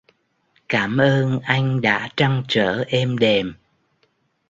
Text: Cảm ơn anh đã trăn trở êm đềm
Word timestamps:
Cảm 0.69 0.97
ơn 0.97 1.39
anh 1.39 1.81
đã 1.81 2.09
trăn 2.17 2.43
trở 2.47 2.83
êm 2.87 3.17
đềm 3.17 3.53